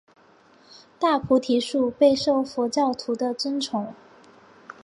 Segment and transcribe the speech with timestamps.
[0.99, 3.93] 大菩提树备受佛教徒的尊崇。